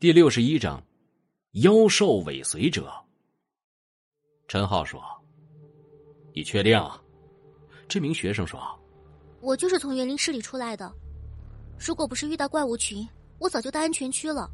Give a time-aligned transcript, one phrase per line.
[0.00, 0.82] 第六十一章，
[1.50, 2.90] 妖兽尾随者。
[4.48, 4.98] 陈浩说
[6.32, 6.82] ：“你确定？”
[7.86, 8.58] 这名学生说
[9.42, 10.90] ：“我就是从园林室里出来的。
[11.78, 13.06] 如果不是遇到怪物群，
[13.38, 14.50] 我早就到安全区了。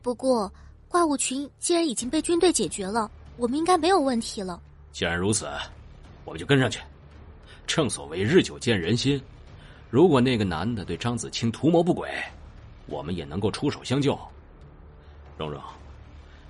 [0.00, 0.50] 不过，
[0.88, 4.58] 怪物群既然已经被军队解决了，我们应该没有问题了。
[4.90, 5.46] 既然如此，
[6.24, 6.80] 我们就跟上去。
[7.66, 9.22] 正所谓日久见人心，
[9.90, 12.10] 如果那个男的对张子清图谋不轨。”
[12.86, 14.18] 我们也能够出手相救。
[15.36, 15.60] 蓉蓉，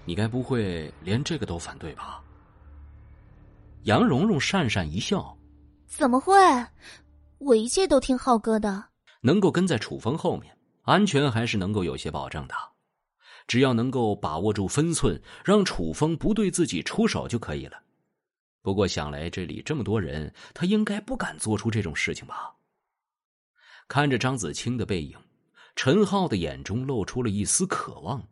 [0.05, 2.23] 你该不会连这个都反对吧？
[3.85, 5.37] 杨蓉蓉讪讪一笑
[5.87, 6.35] ：“怎么会？
[7.39, 8.85] 我一切都听浩哥的。
[9.21, 12.55] 能够跟在楚风后面，安全还是能够有些保证的。
[13.47, 17.83] 只要能够把握住分寸，让楚风不对自己出手就可以了。
[18.63, 22.55] 不过想来这里这么多人，他应该不敢做出这种事情吧？”
[23.89, 25.17] 看着张子清的背影。
[25.77, 28.29] 陈浩的眼中露出了一丝渴望。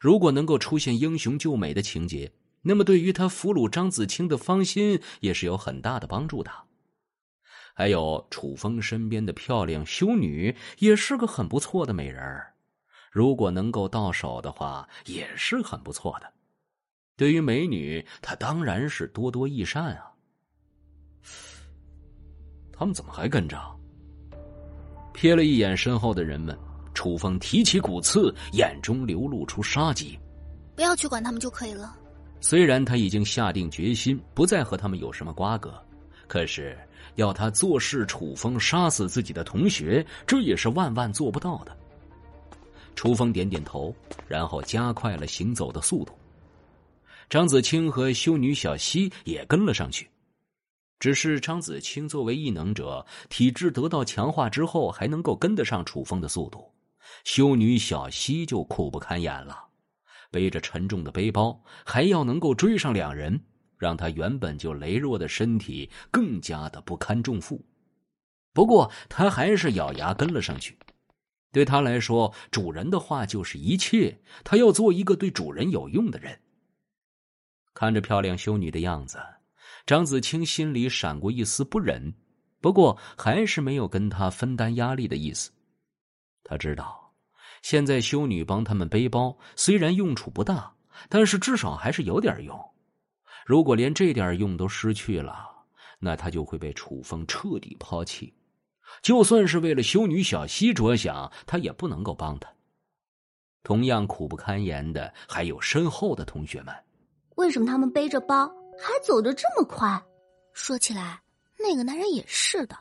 [0.00, 6.50] 如果能够出现英雄救美的情节，那么对于他俘虏张子清的芳心也是有很大的帮助的。
[7.74, 12.54] 还有楚风身边的漂亮修女，也是个很不错的美人儿。
[13.10, 16.32] 如果能够到手的话，也是很不错的。
[17.16, 20.12] 对于美女，他当然是多多益善啊。
[22.72, 23.79] 他们怎么还跟着？
[25.14, 26.56] 瞥了一眼身后的人们，
[26.94, 30.18] 楚风提起骨刺，眼中流露出杀机。
[30.74, 31.96] 不要去管他们就可以了。
[32.40, 35.74] 虽然他已经下定决心不再和他们有什么瓜葛，
[36.26, 36.78] 可是
[37.16, 41.76] 要他坐视楚风杀死自己的同学，这也是万万做不到的。
[42.96, 43.94] 楚风点点头，
[44.26, 46.14] 然后加快了行走的速度。
[47.28, 50.08] 张子清和修女小溪也跟了上去。
[51.00, 56.72] 只是张子清作为异能者，体质得到强化之后，还能够跟得上楚风的速度。
[57.24, 59.56] 修女小溪就苦不堪言了，
[60.30, 63.40] 背着沉重的背包，还要能够追上两人，
[63.78, 67.64] 让他原本就羸弱的身体更加的不堪重负。
[68.52, 70.78] 不过他还是咬牙跟了上去。
[71.50, 76.38] 对他来说，主人的话就是一切，他要做一个对主人有用的人。
[77.72, 79.18] 看着漂亮修女的样子。
[79.90, 82.14] 张子清心里闪过一丝不忍，
[82.60, 85.50] 不过还是没有跟他分担压力的意思。
[86.44, 87.12] 他知道，
[87.62, 90.72] 现在修女帮他们背包，虽然用处不大，
[91.08, 92.56] 但是至少还是有点用。
[93.44, 95.44] 如果连这点用都失去了，
[95.98, 98.32] 那他就会被楚风彻底抛弃。
[99.02, 102.48] 就算是为了修女小溪着想，他也不能够帮他。
[103.64, 106.72] 同样苦不堪言的还有身后的同学们。
[107.34, 108.48] 为什么他们背着包？
[108.80, 110.02] 还走得这么快，
[110.54, 111.20] 说起来，
[111.58, 112.74] 那个男人也是的，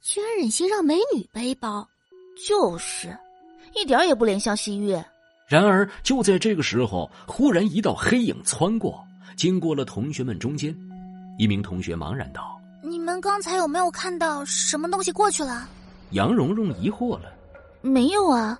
[0.00, 1.86] 居然忍心让美女背包，
[2.46, 3.16] 就是，
[3.74, 4.96] 一点也不怜香惜玉。
[5.48, 9.04] 然而就在这个时候，忽然一道黑影窜过，
[9.36, 10.74] 经过了同学们中间，
[11.36, 15.68] 一名同学茫然道：“你们刚才有没有看到什么东西过去了？”
[16.12, 17.32] 杨蓉蓉疑惑了
[17.82, 18.58] ：“没有啊，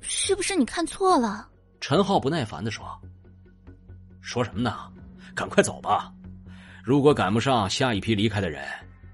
[0.00, 1.48] 是不是你看错了？”
[1.80, 2.86] 陈浩不耐烦的说
[4.22, 4.89] ：“说什么呢？”
[5.40, 6.12] 赶快走吧！
[6.84, 8.62] 如果赶不上下一批离开的人，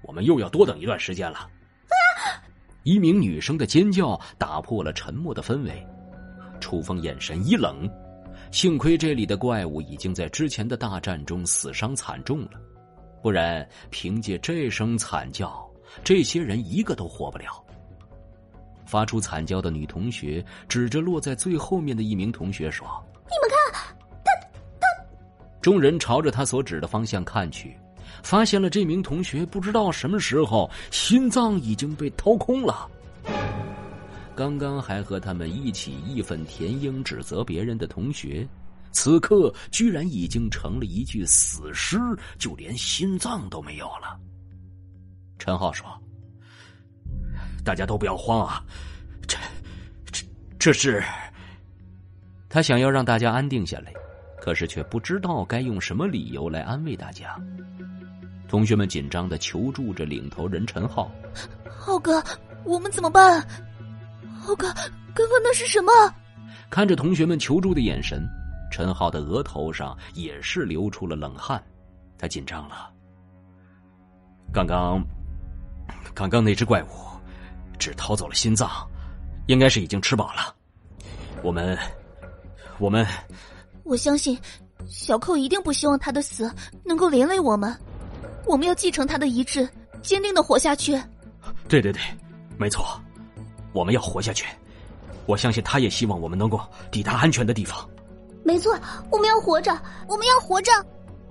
[0.01, 1.37] 我们又要多等一段时间了。
[1.37, 2.43] 啊！
[2.83, 5.87] 一名女生的尖叫打破了沉默的氛围。
[6.59, 7.89] 楚风眼神一冷，
[8.51, 12.59] 幸亏这里的怪物已经在之前的大战中死伤惨重了，
[13.23, 15.65] 不然凭借这声惨叫，
[16.03, 17.63] 这些人一个都活不了。
[18.85, 22.85] 发出惨叫的女同学指着落在最后面的一名同学说
[23.31, 23.57] ：“你们看。”
[25.67, 27.75] 众人朝着他所指的方向看去，
[28.23, 32.89] 发现了这名同学不知道什么时候心脏已经被掏空了。
[34.33, 38.47] 刚刚还和他们一起义愤填膺指责别人的同学，
[38.93, 41.99] 此刻居然已经成了一具死尸，
[42.39, 44.17] 就连心脏都没有了。
[45.37, 45.85] 陈浩说
[47.65, 48.63] ：“大家都不要慌啊，
[49.27, 49.37] 这、
[50.13, 50.25] 这、
[50.57, 51.03] 这是……”
[52.47, 53.91] 他想要让大家安定下来。
[54.47, 57.37] 可是却不知道该用什么理由来安慰大家。
[58.47, 61.11] 同学们紧张的求助着领头人陈浩
[61.67, 62.23] ：“浩哥，
[62.63, 63.45] 我们怎么办？
[64.39, 64.73] 浩哥，
[65.13, 65.91] 刚刚那是什么？”
[66.71, 68.25] 看着同学们求助的眼神，
[68.71, 71.61] 陈浩的额头上也是流出了冷汗。
[72.17, 72.89] 他紧张了。
[74.53, 75.03] 刚刚，
[76.13, 76.87] 刚刚那只怪物
[77.77, 78.69] 只掏走了心脏，
[79.47, 80.55] 应该是已经吃饱了。
[81.43, 81.77] 我们，
[82.79, 83.05] 我们。
[83.87, 84.37] 我相信，
[84.87, 86.53] 小寇一定不希望他的死
[86.83, 87.75] 能够连累我们。
[88.45, 89.67] 我们要继承他的遗志，
[90.01, 91.01] 坚定的活下去。
[91.69, 92.01] 对对对，
[92.57, 92.85] 没错，
[93.73, 94.45] 我们要活下去。
[95.25, 96.59] 我相信他也希望我们能够
[96.91, 97.87] 抵达安全的地方。
[98.43, 98.77] 没错，
[99.09, 99.71] 我们要活着，
[100.07, 100.71] 我们要活着。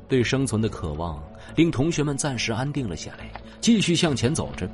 [0.09, 1.23] 对生存的渴望
[1.57, 3.31] 令同学们暂时安定了下来，
[3.61, 4.69] 继续向前走着。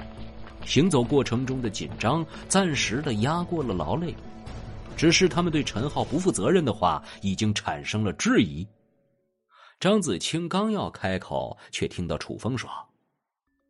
[0.64, 4.14] 行走过程中的紧张暂时的压过了劳累，
[4.96, 8.66] 只是他们对陈浩不负责任的话已经产生了质疑。
[9.80, 12.70] 张子清刚要开口，却听到楚风说：“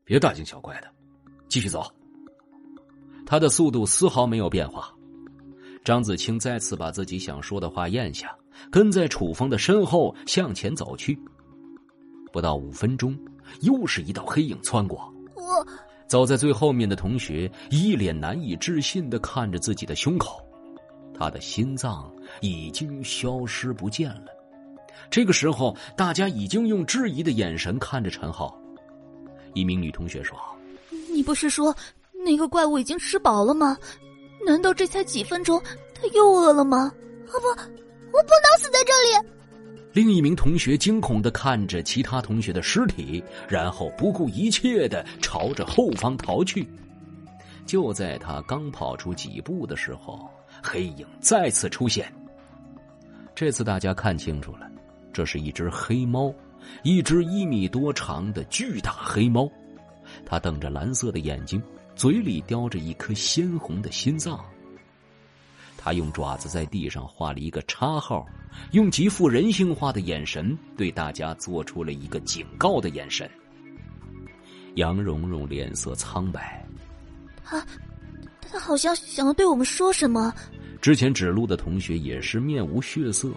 [0.04, 0.88] 别大惊小怪的，
[1.48, 1.90] 继续走。”
[3.24, 4.92] 他的速度丝毫没有变化。
[5.84, 8.36] 张子清再次把自己想说的话咽下，
[8.70, 11.18] 跟在楚风的身后向前走去。
[12.30, 13.18] 不到五分钟，
[13.62, 15.12] 又是一道黑影窜过。
[15.34, 15.66] 我
[16.06, 20.46] 走在最后面的同学一脸难以置信的看着自己的胸口，
[21.18, 24.26] 他的心脏已经消失不见了。
[25.10, 28.58] 这个时候，大家已经用质疑的眼神看着陈浩。
[29.54, 30.38] 一名女同学说
[31.12, 31.74] ：“你不是说
[32.24, 33.76] 那个怪物已经吃饱了吗？
[34.46, 35.60] 难道这才几分钟，
[35.94, 36.90] 他又饿了吗？
[37.26, 39.28] 啊不，我不能死在这里！”
[39.92, 46.66] 另一名同学惊恐的看着其他同学的尸体，然后不顾一切的朝着后方逃去。
[47.66, 50.30] 就在他刚跑出几步的时候，
[50.62, 52.10] 黑影再次出现。
[53.34, 54.70] 这次大家看清楚了，
[55.12, 56.32] 这是一只黑猫，
[56.82, 59.50] 一只一米多长的巨大黑猫。
[60.24, 61.62] 它瞪着蓝色的眼睛，
[61.96, 64.38] 嘴里叼着一颗鲜红的心脏。
[65.76, 68.24] 他用爪子在地上画了一个叉号，
[68.70, 73.28] 用极富人性化的眼神对大家做出了一个警告的眼神。
[74.76, 76.64] 杨蓉蓉脸色苍白，
[77.44, 77.66] 啊，
[78.52, 80.32] 他好像想要对我们说什么。
[80.80, 83.30] 之前指路的同学也是面无血色。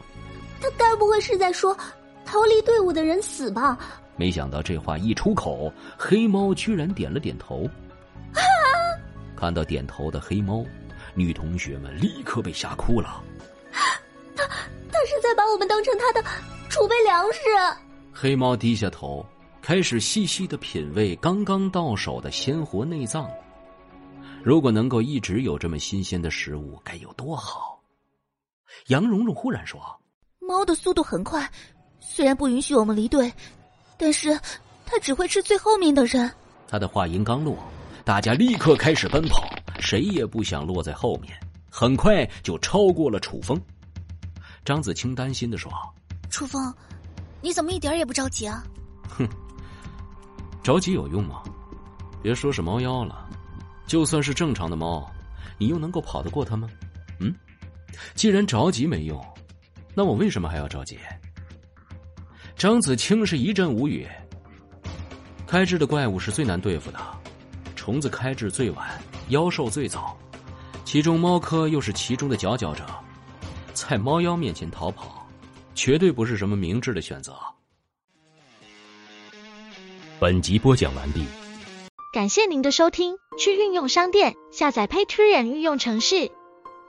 [0.60, 1.78] 他该不会是在说
[2.26, 3.78] 逃离队伍的人死吧？
[4.18, 7.70] 没想到这话一出口，黑猫居然点了点头。
[8.34, 8.42] 啊！
[9.38, 10.66] 看到点头的黑猫。
[11.14, 13.24] 女同学们立刻被吓哭了。
[14.36, 16.28] 他他是在把我们当成他的
[16.68, 17.40] 储备粮食。
[18.12, 19.26] 黑猫低下头，
[19.62, 23.30] 开始细细的品味刚刚到手的鲜活内脏。
[24.46, 27.82] 如果能够一直有这么新鲜的食物，该有多好！
[28.90, 29.82] 杨蓉蓉忽然说
[30.38, 31.52] ：“猫的速度很快，
[32.00, 33.34] 虽然不允许我们离队，
[33.98, 34.40] 但是
[34.86, 36.32] 它只会吃最后面的人。”
[36.70, 37.58] 他的话音刚落，
[38.04, 39.50] 大家立刻开始奔跑。
[39.80, 41.36] 谁也不想落在后面，
[41.72, 43.60] 很快就超过了楚风。
[44.64, 45.72] 张子清担心的说
[46.30, 46.72] ：“楚风，
[47.42, 48.64] 你怎么一点也不着急啊
[49.10, 49.28] ？”“哼，
[50.62, 51.42] 着急有用吗？
[52.22, 53.28] 别说是猫妖了，
[53.88, 55.10] 就算是正常的猫，
[55.58, 56.70] 你又能够跑得过它吗？
[57.20, 57.34] 嗯，
[58.14, 59.24] 既然着急没用，
[59.94, 60.98] 那我为什么还要着急？”
[62.58, 64.08] 张子清是一阵无语。
[65.46, 67.00] 开智的怪物是最难对付的，
[67.76, 68.90] 虫子开智最晚。
[69.30, 70.18] 妖兽最早，
[70.84, 72.86] 其中猫科又是其中的佼佼者，
[73.74, 75.28] 在猫妖面前逃跑，
[75.74, 77.36] 绝对不是什么明智的选择。
[80.20, 81.26] 本集播讲完毕，
[82.14, 83.16] 感谢您的收听。
[83.38, 86.32] 去运用商店下载 Patreon 运用城市，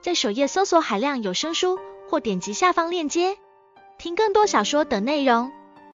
[0.01, 1.79] 在首页搜索海量有声书，
[2.09, 3.37] 或点击下方链接
[3.99, 5.51] 听更多小说等内容。